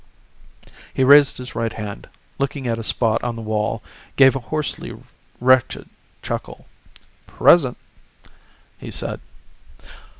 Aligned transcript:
He 0.95 1.03
raised 1.03 1.37
his 1.37 1.53
right 1.53 1.71
hand, 1.73 2.09
looked 2.39 2.57
at 2.57 2.79
a 2.79 2.83
spot 2.83 3.23
on 3.23 3.35
the 3.35 3.41
wall, 3.43 3.83
gave 4.15 4.35
a 4.35 4.39
hoarsely 4.39 4.97
wretched 5.39 5.87
chuckle. 6.23 6.65
"Present," 7.27 7.77
he 8.79 8.89
said. 8.89 9.19